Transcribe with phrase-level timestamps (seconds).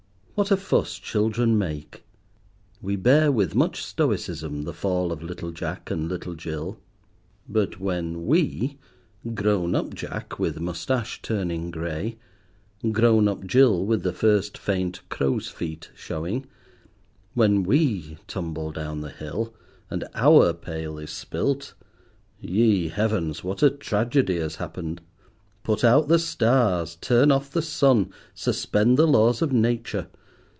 [0.33, 2.03] What a fuss children make!"
[2.81, 6.79] We bear with much stoicism the fall of little Jack and little Jill.
[7.47, 12.17] But when we—grown up Jack with moustache turning grey;
[12.91, 19.53] grown up Jill with the first faint "crow's feet" showing—when we tumble down the hill,
[19.91, 21.75] and our pail is spilt.
[22.39, 23.43] Ye Heavens!
[23.43, 25.01] what a tragedy has happened.
[25.63, 30.07] Put out the stars, turn off the sun, suspend the laws of nature.